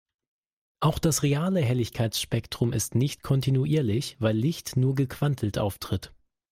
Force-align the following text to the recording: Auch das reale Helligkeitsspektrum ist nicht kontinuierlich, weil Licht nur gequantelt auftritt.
Auch 0.79 0.97
das 0.97 1.21
reale 1.21 1.59
Helligkeitsspektrum 1.61 2.73
ist 2.73 2.95
nicht 2.95 3.21
kontinuierlich, 3.21 4.17
weil 4.19 4.35
Licht 4.35 4.75
nur 4.75 4.95
gequantelt 4.95 5.59
auftritt. 5.59 6.11